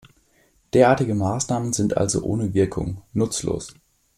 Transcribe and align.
Derartige 0.73 1.13
Maßnahem 1.13 1.73
sind 1.73 1.95
also 1.95 2.23
ohne 2.23 2.55
Wirkung, 2.55 3.03
nutzlos. 3.13 3.75